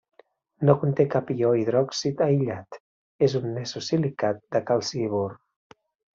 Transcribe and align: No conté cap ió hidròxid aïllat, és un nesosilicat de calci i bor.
No 0.69 0.73
conté 0.83 1.03
cap 1.15 1.29
ió 1.33 1.51
hidròxid 1.63 2.23
aïllat, 2.29 2.79
és 3.29 3.37
un 3.41 3.47
nesosilicat 3.59 4.43
de 4.57 4.65
calci 4.73 5.07
i 5.11 5.13
bor. 5.15 5.39